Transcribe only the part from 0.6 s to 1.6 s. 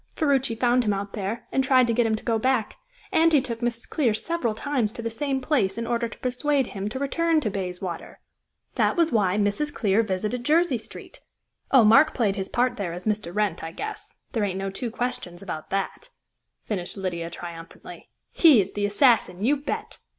him out there,